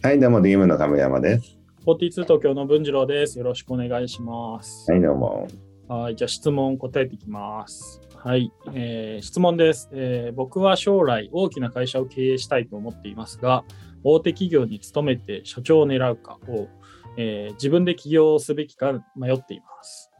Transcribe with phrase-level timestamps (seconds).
[0.00, 1.58] はい、どうも DM の亀山です。
[1.84, 3.36] 42東京の文次郎です。
[3.36, 4.88] よろしくお願いします。
[4.88, 5.48] はい、どうも。
[5.88, 8.00] はい、じゃあ質問答えていきます。
[8.14, 13.64] はい、えー質問です、えー僕は将来大きな会社を経営したいと思っていますが、
[14.04, 16.68] 大手企業に勤めて社長を狙うかを、
[17.16, 20.12] えー自分で起業すべきか迷っています、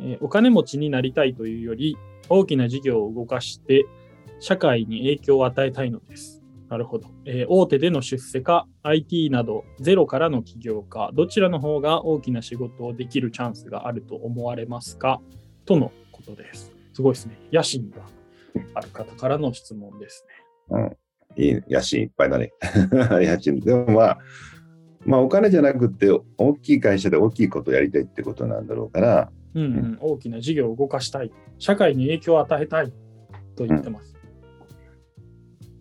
[0.00, 1.96] えーお金持ちになりたいというより、
[2.28, 3.86] 大きな事業を動かして
[4.40, 6.39] 社会に影響を与えたいのです。
[6.70, 7.08] なるほど。
[7.26, 15.20] えー大手での出世か、IT などゼロからの起業か、どちらの方が大きな仕事をできるチャンスがあると思われますか？
[15.66, 16.72] とのことです。
[16.94, 17.36] すごいですね。
[17.52, 18.02] 野心が
[18.74, 20.24] ある方からの質問です
[20.70, 20.96] ね。
[21.36, 22.52] いい、野心いっぱいだね。
[23.20, 23.58] 野心。
[23.58, 24.18] でもまあ、
[25.04, 26.08] まあお金じゃなくて、
[26.38, 31.32] 大きい会社で大きいことをやりたいってことなんだろうから、うん、うん、大きな事業を動かしたい。
[31.58, 32.92] 社会に影響を与えたい
[33.56, 34.19] と言ってます。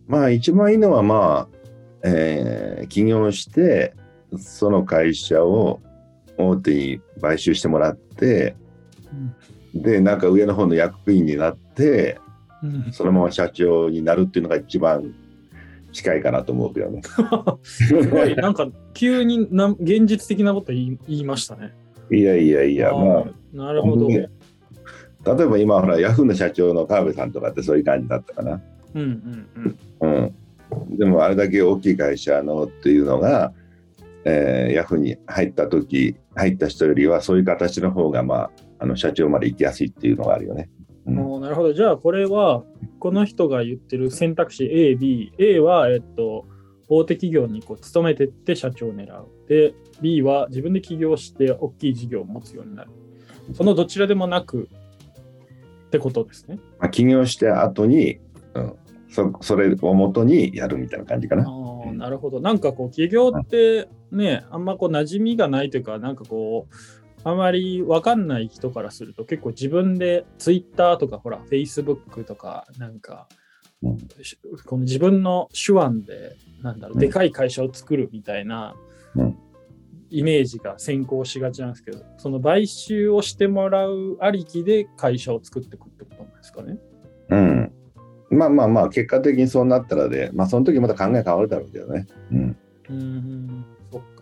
[0.10, 1.58] まあ一番いいのはまあ、
[2.04, 3.94] えー起業して、
[4.38, 5.80] その会社を
[6.38, 8.56] 大手に買収してもらって、
[9.76, 12.20] で、なんか上の方の役員になって、
[12.64, 15.14] うんそのまま社長になるっていうのが一番
[15.94, 17.02] 近いかなと思うけどね。
[17.64, 21.74] すごい、なんか急にな現実的なこと言い言いましたね。
[22.12, 24.08] いやいやいや、まあ、ーなるほど。
[24.08, 24.30] 例え
[25.46, 28.60] ば今ほらヤフーの社長の川辺さんとかってそういう感じだったかな。
[28.96, 29.80] うんうんうん。
[30.02, 33.54] うん、でもあれだけ大きい会社のっていうのが、
[34.26, 40.70] えーヤフーに入った時入った人よりはそういう形の方がまああの社長まで行きやすいっていうのがあるよね。
[41.06, 41.74] うんなるほど。
[41.74, 42.64] じゃあ、これは、
[43.00, 45.34] この人が言ってる選択肢 A、B。
[45.38, 46.46] A は、えっと、
[46.88, 49.28] 大手企業にこう勤めてって社長を狙う。
[49.48, 52.92] で、B は自分で起業して大きい事業を持つようになる。
[53.54, 54.70] そのどちらでもなく
[55.88, 56.60] ってことですね。
[56.80, 58.20] まあ、起業して後に、
[58.54, 58.76] うん、
[59.10, 61.44] そそれをもとにやるみたいな感じかな。
[61.44, 62.40] ああ、なるほど。
[62.40, 66.74] なんかこう、起業ってね、あんまこう、馴染みがないというか、なんかこう、
[67.24, 73.28] あまり分かんない人からすると、結構自分で Twitter とか、ほら、Facebook とか、なんか、
[73.82, 78.76] うんしこの自分の手腕で、なんだろう、うんでかい会社を作るみたいな
[79.16, 79.38] うん
[80.10, 86.78] イメージが先行しがちなんですけど、その買収をしてもらうありきで会社を作っていくってことなんですかね？
[87.30, 87.69] うん。
[88.30, 92.08] まあまあまあ結果的にそうなったらで、まあその時また考え変わるだろうけどね。
[92.32, 92.58] うん。
[92.90, 93.66] うん。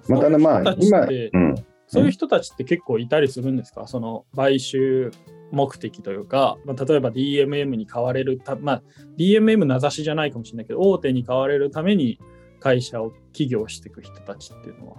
[0.07, 1.56] またねまあ今、うん。
[1.88, 3.88] そういう人たちって結構いたりするんですか？
[3.88, 5.12] その買収
[5.51, 8.84] 目的というか、まあ、例えば DMM に買われるた、まあ、
[9.18, 12.19] DMM 名指しじゃないかもしれないけど、大手に買われるために
[12.59, 14.97] 会社を起業していく人たちっていうのは。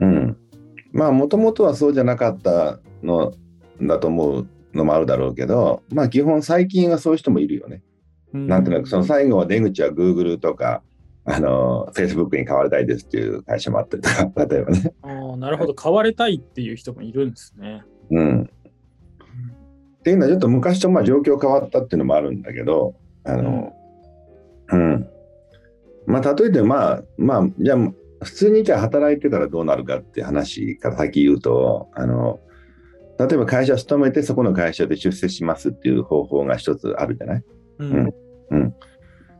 [0.00, 0.36] うん、
[0.92, 3.32] まあもともとはそうじゃなかったの
[3.82, 7.82] だと思うのもあるだろうけどまあ基本最近はそういう人もいるよね。
[8.46, 10.82] なんとなくその最後は出口は Google とか
[11.24, 14.92] あの Facebook に買われたいですっていう会社もあったりとか 例えばね。
[15.02, 17.82] ああなるほど、買われたいっていう人もいるんですね。
[18.10, 22.94] うん、っていうのはちょっと昔とまあ状況変わったっていうのもあるんだけど
[23.24, 23.72] あの、
[24.72, 25.08] うん。
[26.06, 27.78] まあ例えてまあまあじゃあ
[28.22, 32.38] 普通にじゃあ働いてたらどうなるかって話から先言うとあの
[33.18, 37.42] 例えば会社勤めてそこの会社で出世しますっていう方法が一つあるじゃない？
[37.80, 37.92] うん。
[37.92, 38.14] うん、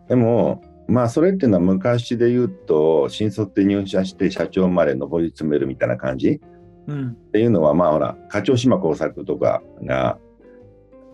[0.09, 6.41] でもまあそれっていうのは昔で言うと新卒で入社して社長まで上り詰めるみたいな感じ？
[6.87, 7.09] うん。
[7.11, 10.19] っていうのはまあほら課長島耕作とかが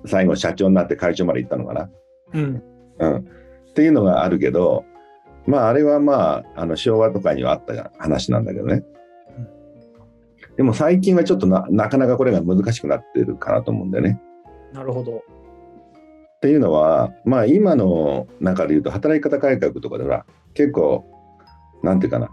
[0.05, 1.91] 最後社長になって会長まで行ったのかな、
[2.35, 2.63] うん。
[2.99, 4.85] うん、っていうのがあるけど
[5.47, 8.85] まああれはまああの昭和とかにはあった話なんだけどね。
[9.39, 9.41] う
[10.53, 10.57] ん。
[10.57, 14.21] でも最近はちょっとななかなかこれが難しくなってるかなと思うんだよね。
[14.75, 15.23] なるほど。
[16.43, 21.05] っていうのはまあ今の中で言うと働き方改革とかでは結構
[21.85, 22.31] なんていうかな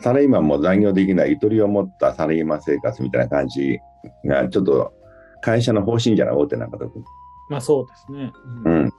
[0.00, 3.78] サラリーマンも残業できないゆとりを持ったサラリーマン生活みたいな感じ
[4.26, 4.92] がちょっと
[5.40, 7.02] 会社の方針じゃない大手なんか特に。
[7.48, 8.32] まあそうですね。
[8.64, 8.92] ううん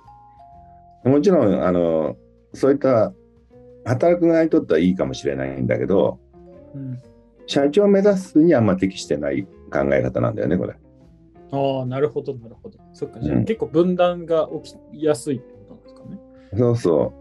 [1.09, 2.15] ん、もちろんあの
[2.55, 3.13] そういった
[3.85, 6.19] 働く側にとってはいいかもしれないんだけど
[6.73, 6.97] うん
[7.45, 10.75] 社長を目指すにはあんま適してない考え方なんだよねこれ。
[11.51, 12.77] ああ、なるほど、なるほど。
[12.93, 16.19] そっか、じゃあうん結構分断が起きやすいってことなんですかね。
[16.57, 17.13] そうそ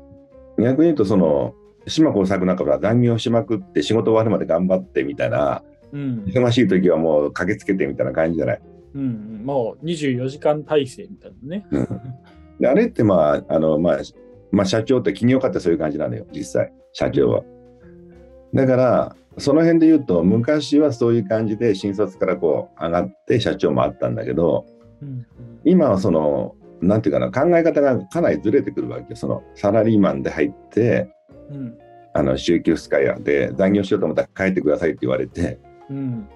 [0.59, 1.55] う逆に言うとその
[1.87, 6.25] 島耕作なんかは残業しまくって仕事終わるまで頑張ってみたいなうん。
[6.27, 8.61] 忙しい時はもう駆けつけてみたいな感じじゃない？
[8.95, 9.05] うんう
[9.43, 11.67] ん、もう24時間体制みたいなね。
[12.61, 13.99] であれってまああの、まあ、
[14.51, 17.43] まあ社長って企業家ってそういう感じなのよ実際社長は。
[18.55, 24.67] だからその辺で言うと昔はそういう感じで新卒からこう上がって社長もあったんだけど
[25.03, 25.27] うん
[25.65, 31.09] 今はそのなんていうかな考え方がかなりずれてくるわけよそのサラリーマンで入って
[31.51, 31.79] うん
[32.15, 36.29] あの週休2日やで残業しようと思ったら帰ってくださいって言われて、うん。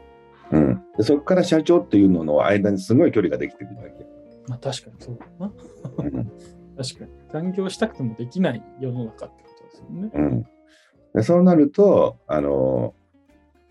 [0.52, 4.06] うん、でそこから社長っていうのの間にすごい距離ができてくるわけ。
[4.48, 5.52] まあ確かにそうだな。
[5.98, 6.32] うん
[6.76, 7.10] 確かに。
[7.32, 10.10] 残業したくてもできない世の中ってことですよね。
[10.14, 10.46] うん、
[11.14, 12.94] でそうなると、あの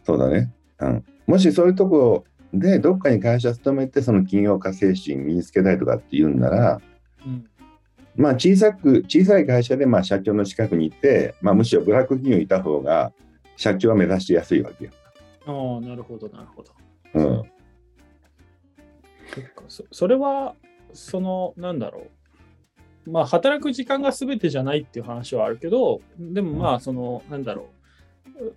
[0.04, 6.82] そうだね、うん、もしそういうとこでどっかに会社勤めてその企業家精神身につけたいとかっていうんなら、
[7.26, 7.48] うん。
[8.16, 13.14] まあ、小さく小さい会社でまあ社長の近くにいて、まあ、むしろブラック企業にいた方が
[13.56, 14.92] 社長は目指しやすいわけよ。
[15.46, 16.72] ああ、なるほど、なるほど。
[17.14, 17.44] うん
[19.68, 20.56] そそれは、
[20.94, 22.12] その、なんだろう。
[23.06, 27.70] まあ、働く時間が全てじゃないっていう話はあるけど、でもまあ、その、なんだろ
[28.40, 28.52] う。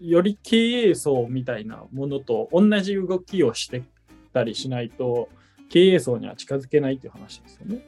[0.00, 0.56] より経
[0.88, 3.82] 営層みたいなものと同じ動きをして
[4.32, 5.28] たりしないと、
[5.68, 7.82] 経営層には近づけないっていう話ですよね。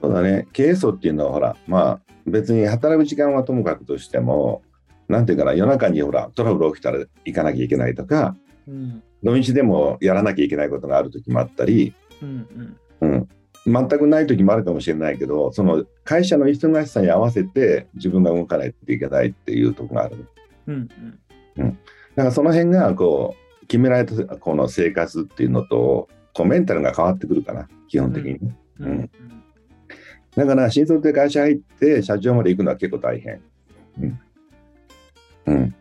[0.00, 4.62] そうだね経営層っていうのはほらまあ別に働く時間はともかくとしても
[5.06, 8.34] なんていうかな夜中にほらトラブル起きたら行かなきゃいけないとか
[8.66, 9.02] うん。
[9.22, 13.12] 土日でもやらなきゃいけないことがある時もあったり、うんうん。
[13.12, 13.28] うん、
[13.66, 20.28] 全くない時もあるかもしれないけどその会社の忙しさに合わせて自分が動かないといけないっていうところがある
[20.66, 20.94] うんだ
[22.16, 28.90] からその辺がこう決められたこの生活っていうのとこうメンタルが変わってくるかな基本的にね、うん。
[28.90, 29.10] うん
[30.36, 33.42] だから新卒で会社入って社長まで行くのは結構大変。
[34.00, 34.20] うん。
[35.44, 35.74] うん、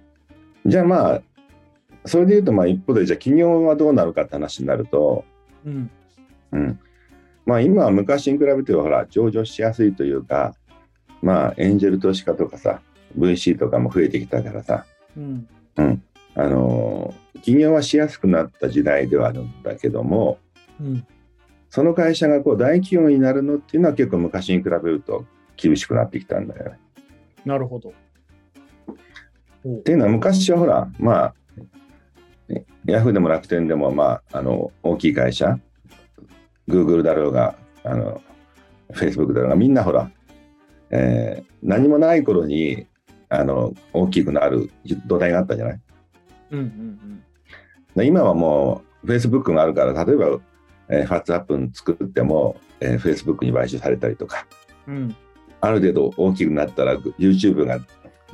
[0.65, 1.21] じゃあまあ、
[2.05, 5.23] それで言うとまあ一方でじゃあ企業はどうなるかって話になると、
[5.65, 5.91] うん。
[6.51, 6.79] うん。
[7.45, 10.55] まあ今は昔に比べてはほら上場しやすいというか、
[11.21, 12.81] まあエンジェル投資家とかさ、
[13.17, 14.85] VC とかも増えてきたからさ、
[15.17, 15.47] うん。
[15.75, 20.38] あのー起業はしやすくなった時代ではあるんだけども、
[20.79, 21.05] うん。
[21.69, 26.79] その会社がこう大企業になるのっていうのは結構昔に比べると厳しくなってきたんだよね。
[27.45, 27.93] なるほど。
[29.63, 31.35] おっていうのは昔はほらまあ
[32.49, 35.57] ねヤフーでも楽天でもまああの大きい会社
[36.67, 38.21] Google だろうがあの
[38.91, 40.11] Facebook だろうがみんなほら、
[40.89, 42.87] えー何もない頃に
[43.29, 44.71] あの大きくなる
[45.05, 45.79] 土台があったじゃない？
[46.51, 47.23] うんうん
[47.95, 50.39] で今はもう Facebook があるから例えば、
[50.89, 54.47] えー、ファッツアップ作っても、えー Facebook に買収されたりとか
[54.87, 54.95] うん。
[54.95, 55.15] うん。
[55.61, 57.79] ある程度大きくなったら YouTube が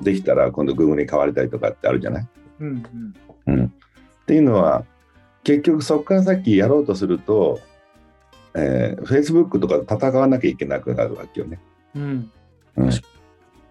[0.02, 2.28] できたら今度 Google に買われたりとかってあるじゃない？
[2.62, 2.84] うん
[3.46, 3.54] うん。
[3.54, 3.70] うん、っ
[4.26, 4.86] ていうのは
[5.44, 7.60] 結局そこから先やろうとすると、
[8.58, 11.60] えー、Facebook とかと戦わなきゃいけなくなるわけよね。
[11.96, 12.32] うん。
[12.76, 13.02] うん確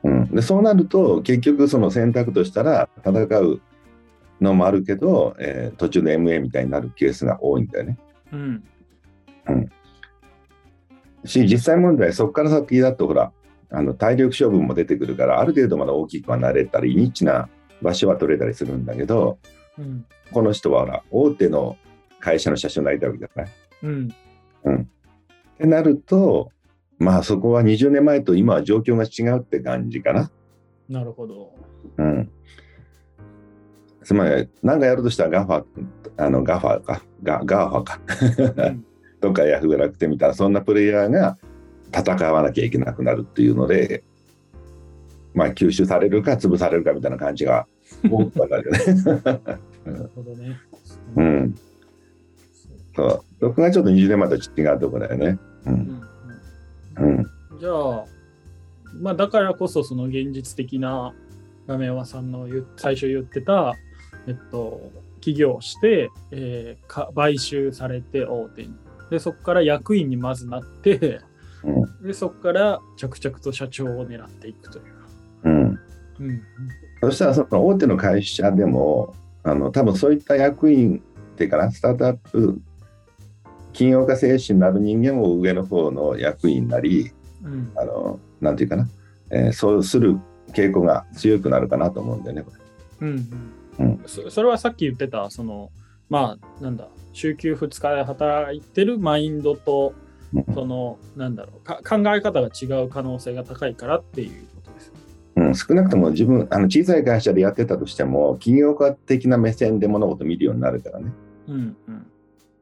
[0.04, 3.60] うん、でそうなると結局その選択としたら戦う
[4.40, 7.98] のもあるけど、えー途中で MA みたいになるケースが多いんだよね。
[8.32, 8.64] うん。
[11.24, 13.32] し実際問題そこから先だとほら
[13.70, 17.48] あの体力勝負も出てくるからある程度まだ大きくはなれたりニッチな
[17.82, 19.38] 場所は取れたりするんだけど
[19.76, 20.06] うん。
[20.30, 21.76] この人はほら大手の
[22.20, 23.50] 会社の社長になりたいわけじゃない。
[23.82, 24.14] うん。
[24.74, 26.50] ってなると、
[26.98, 30.30] まあそこは20年前と今は状況が違うって感じかな。
[30.88, 31.52] なるほど。
[31.98, 32.30] うん。
[34.02, 35.64] つまり、何かやるとしたらガファ、
[36.16, 38.84] あのガファか、ガガーファか、うん
[39.20, 41.36] とかヤフー楽天みたいな、そんなプレイヤーが
[41.92, 44.04] 戦わなきゃいけなくなるっていうので、
[45.34, 47.66] まあ吸収されるか潰されるかみたいな感じが
[48.08, 48.78] 多かるよね。
[49.84, 50.56] なるほどね。
[51.16, 51.54] うん。
[52.96, 53.24] そう。
[53.40, 55.38] そこがちょっと20年前と違うところだよね。
[55.66, 55.70] う。
[55.70, 56.02] うんん
[56.98, 57.18] うん。
[57.18, 57.26] うん
[57.58, 58.04] じゃあ、
[59.00, 61.14] まあだからこそその現実的な
[61.66, 63.74] 亀山さんの最初言ってた、
[64.26, 68.74] えっと、起業して、えーか買収されて大手に。
[69.10, 71.20] で、そこから役員にまずなって、
[71.64, 74.84] うんで、そこから着々と社長を狙っていくという。
[75.44, 75.52] うん。
[76.20, 76.42] うん
[77.02, 81.02] そしたらその大手の会社でもあの多分そういった役員
[81.34, 82.58] っていうかなスタートアップ
[83.76, 87.12] 企業家精神のある人間も上の方の役員なり
[87.44, 87.72] うん。
[87.76, 88.88] あのなんていうかな、
[89.30, 90.18] えーそうする
[90.52, 92.42] 傾向が強くなるかなと思うんだよね。
[92.42, 92.52] こ
[93.00, 93.22] うんう
[93.78, 93.86] うん。
[93.88, 95.70] んそそれはさっき言ってた、その、
[96.08, 99.92] まあ、なんだ、週休2日で働いてるマインドと、
[100.32, 104.92] れその、なんだろうか、考え方が違う可能性が高いからっていうことです。
[105.36, 111.12] うん、少なくとも自分あの小さい会社でやってたとしても企業家的な目線で物事を見るようになるからね、
[111.48, 112.06] うんうん。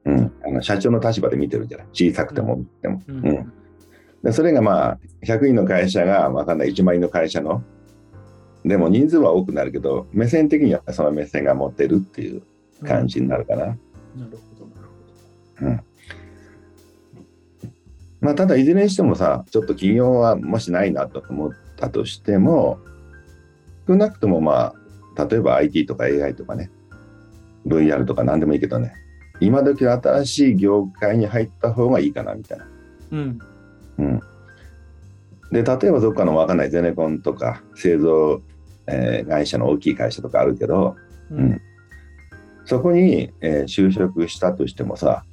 [0.06, 1.86] うん、あの社長の立場で見てるじゃない。
[1.92, 3.02] 小さくても見ても。
[3.08, 3.16] うん。
[3.16, 3.52] うん。
[4.22, 7.62] でそれがまあ100人の会社がわかんない1万人の会社の
[8.64, 12.42] でも人数は多くなるけど目線的にはその目線が持ってるっていう
[12.82, 13.66] 感じになるかな。
[13.66, 13.78] なる
[14.16, 14.20] ほ
[14.58, 14.88] ど、なる
[15.58, 15.84] ほど。
[18.20, 22.78] まあただいずれにしてもさちょっと企業はもしないなと思ったとしても
[23.86, 24.72] 少なくともま
[25.16, 26.70] あ、例えば IT とか AI とかね、
[27.66, 28.94] VR とか何でもいいけどね、
[29.40, 32.66] 今時の新しい業界に入った方がいいかなみたいな。
[33.12, 33.38] うん。
[33.98, 34.20] うん。
[35.50, 38.40] で、例えばどっかのわかんないゼネコンとか製造、
[38.86, 40.96] えー会社の大きい会社とかあるけど、
[41.30, 41.60] ううん。
[42.64, 45.24] そこに、えー就職したとしてもさ、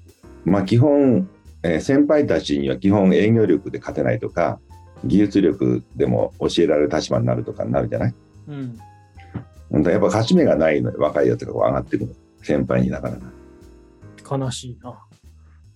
[0.46, 1.29] まあ基本、
[1.63, 4.60] えー先輩たちには基本営業力で勝てないとか、
[5.05, 8.15] 技術力でも教えられる立場になるとかになるじゃない？
[8.48, 8.79] うん。
[9.72, 13.24] うんやっぱ勝ち目がないので若いやつがこう上がってくる先輩になかなか。
[14.31, 14.97] 悲しいな。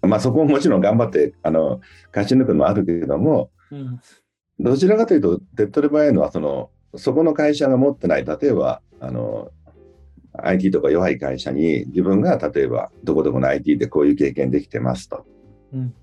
[0.08, 1.82] まあそこももちろん頑張ってあの
[2.16, 4.00] 勝ち抜くのもあるけれども、うん。
[4.60, 9.52] どちらかというと手っ取り早いのはそのそこの会社が持ってない例えばあの
[10.34, 15.26] IT とか弱い会社に自分が例えばどこどこの IT でこういう経験できてますと。
[15.74, 15.94] うん。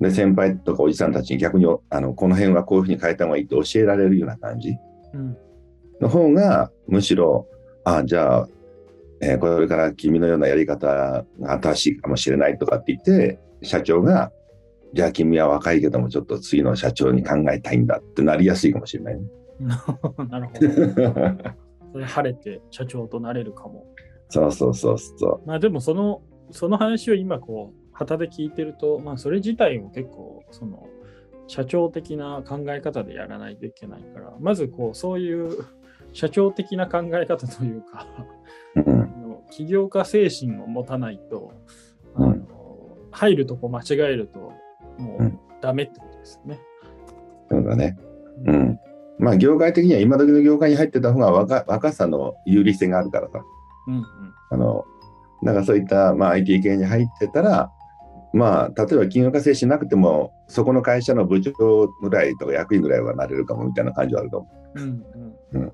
[0.00, 4.76] で先輩とかおじさんたちに逆にあのこの辺はこういうふうに変えた方がいいって教えられるような感じ
[5.14, 5.36] うん。
[6.00, 7.46] の方がむしろ
[7.84, 8.48] あじゃあ、
[9.22, 11.24] えーこれから君のようなやり方が
[11.62, 14.32] 新しいかもしれないとかって言って社長が
[14.94, 19.22] じゃあ君は若いけどもちょっと次の社長に考えたいんだってなりやすいかもしれないね。
[20.28, 20.60] なるほど。
[21.92, 23.86] それ晴れて社長となれるかも。
[24.28, 30.86] そうそうそうそまあでもその、その話を今こう、旗で聞いてると、まあそれ自体も結構、その、
[31.46, 35.64] 社長的な考え方でやらないといけないから、まずこう、そういう
[36.12, 38.06] 社長的な考え方というか、
[38.76, 38.90] う。
[38.90, 39.01] うん
[39.52, 41.52] 起業家精神を持たないと、
[42.14, 42.48] あのうん
[43.14, 44.38] 入るとこ間違えると、
[44.98, 46.60] もううんダメってことですよね。
[47.50, 47.98] そうだね。
[48.46, 48.80] うん。
[49.18, 53.44] まあ業界的には今時の業界に入ってた方が若若さの有利性があるからさ。
[53.86, 54.04] うんうん
[54.50, 54.84] あの、
[55.42, 57.72] だからそういった、まあ、IT 系に入ってたら、
[58.34, 65.04] まあ、例えば金融化精神なくても、そこの会社の部長ぐらいとか役員ぐらいはなれるかもみたいな感じはあると思うん
[65.52, 65.72] うんうん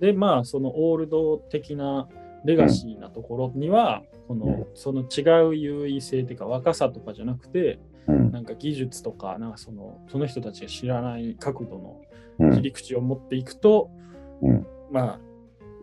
[0.00, 2.08] で、まあ、そのオールド的な
[2.44, 7.78] レガシーなところには、このうんその違う優位性っていうか、若さとかじゃなくて。
[8.06, 12.00] なんか技術とか、なんかそのその人たちが知らない角度の
[12.38, 12.54] うん。
[12.54, 13.90] 切り口を持っていくと、
[14.42, 15.20] うんまあ、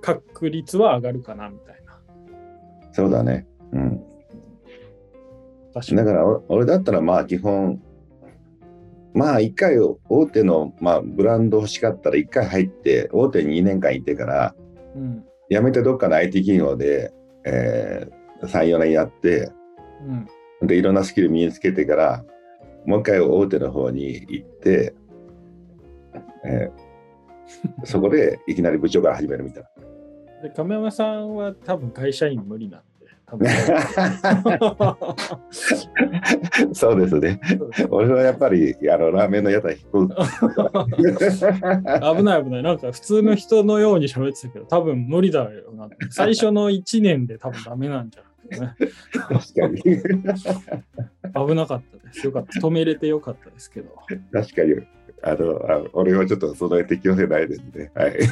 [0.01, 2.00] 確率は上がるかなみたいな。
[2.91, 3.48] そうだね。
[3.72, 4.03] うん。
[5.74, 5.98] 確かに。
[5.98, 7.82] だから、お俺だったら、まあ、基本、
[9.13, 14.56] まあ、一回大手の、まあ、ブランド欲しかったら、一回入って、大手に2年間いてから、
[14.96, 17.13] うん辞めてどっかの IT 企業で、
[17.46, 19.51] えー、3、4年やって、
[20.62, 22.24] うんで、いろんなスキル身につけてから、
[22.86, 24.93] もう一回大手の方に行って、
[26.46, 26.91] えー
[27.84, 29.63] そこでいきなり部長から始めるみたい
[30.43, 32.90] で亀山さんは多分会社員無理なんで。
[33.31, 34.97] 多分な。
[36.73, 37.39] そうですね。
[37.89, 40.09] 俺はやっぱりあのラーメンの屋台引く。
[42.17, 42.63] 危ない危ない。
[42.63, 45.88] なんか普通の人のように喋ってたけど、多分無理だよな。
[46.09, 48.75] 最初の1年で多分ダメなんじゃないね。
[49.13, 49.81] 確かに。
[51.47, 52.25] 危なかったです。
[52.25, 52.59] よかった。
[52.59, 53.95] 止めれてよかったですけど。
[54.33, 54.75] 確かに。
[55.24, 57.92] あのあ俺はちょっとその適応性ないですね。
[57.94, 58.18] はい。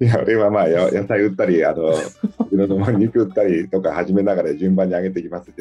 [0.00, 1.96] いや俺はまあや野菜売ったり、あのい
[2.56, 5.50] ろいろ肉売ったりとか始めながら順番に上げていきます。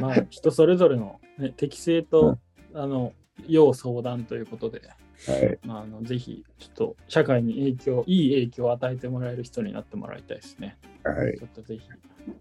[0.00, 2.38] まあ、人それぞれの、ね、適性と、
[2.74, 3.12] あの
[3.46, 4.82] 要相談ということで、
[5.26, 5.58] はい。
[5.64, 10.76] まあ、あのぜひ、ちょっと社会に影響、いい影響を与えてもらえる人になってもらいたいですね。
[11.04, 11.38] はい。
[11.38, 11.88] ちょっとぜひ、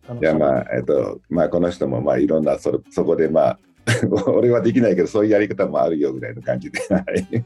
[0.08, 3.60] 楽じゃあまあ、えっと、まあこの人もまあいろんなそそこでまあ
[4.28, 7.46] 俺はできないけどそういうやり方もあるよぐらいの感じで、 はい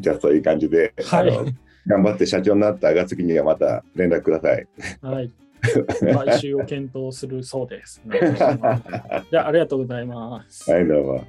[0.00, 1.54] じゃあそういう感じで、はい
[1.86, 4.66] 頑張って社長になった暁にはまた連絡ください。
[5.02, 5.30] はい。
[6.26, 8.02] 買収を検討するそうです。
[9.30, 10.70] じゃあ、ありがとうございます。
[10.70, 11.24] はい、どうも。